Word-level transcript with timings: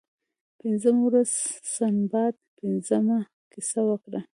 پنځمه 0.61 1.01
ورځ 1.07 1.31
سنباد 1.75 2.35
پنځمه 2.59 3.19
کیسه 3.51 3.81
وکړه. 3.89 4.21